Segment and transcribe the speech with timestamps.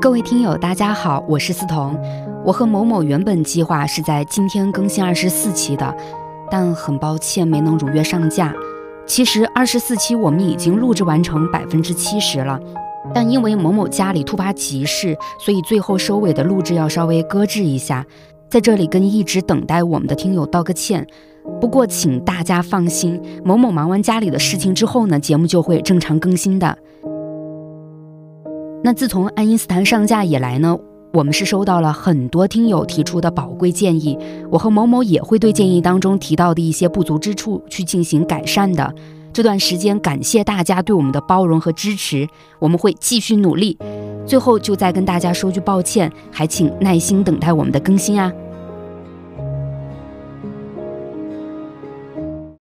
[0.00, 1.94] 各位听友，大家好，我是思彤。
[2.42, 5.94] 我和某某原本计划是在今天更新二十四期的，
[6.50, 8.54] 但很抱歉没能如约上架。
[9.06, 12.58] 其实二十四期我们已经录制完成百分之七十了，
[13.12, 18.06] 但因为某某家里突发急事，所以最后收尾的录制要稍微搁置一下。
[18.48, 21.06] 在这里跟一直等待我们的听友道个歉。
[21.60, 26.78] 不过请大家放心，某某忙完家里的事情之后呢，节目就会正常更新的。
[28.82, 30.74] 那自从爱因斯坦上架以来呢，
[31.12, 34.16] 我们是收到了很多听友提出的宝贵建议，
[34.50, 38.94] 我和某某也会对建议当中提到的一些不足之处去进行改善的。
[39.32, 42.26] 这段时间感谢大家对我们的包容和支持，
[42.58, 43.76] 我们会继续努力。
[44.26, 48.32] 最后就再跟大家说句抱歉，还请耐心等待我们的更新啊。